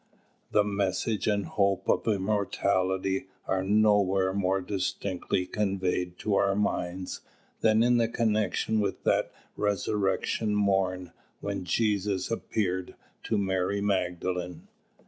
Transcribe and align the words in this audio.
The 0.49 0.63
message 0.63 1.27
and 1.27 1.45
hope 1.45 1.87
of 1.87 2.07
immortality 2.07 3.27
are 3.45 3.61
nowhere 3.63 4.33
more 4.33 4.59
distinctly 4.59 5.45
conveyed 5.45 6.17
to 6.21 6.33
our 6.37 6.55
minds 6.55 7.21
than 7.59 7.83
in 7.83 8.11
connection 8.11 8.79
with 8.79 9.03
that 9.03 9.31
resurrection 9.55 10.55
morn 10.55 11.11
when 11.39 11.65
Jesus 11.65 12.31
appeared 12.31 12.95
to 13.25 13.37
Mary 13.37 13.79
Magdalene. 13.79 14.67